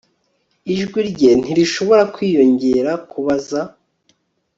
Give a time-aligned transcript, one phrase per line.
[0.73, 3.59] Ijwi rye ntirishobora kwiyongera kubaza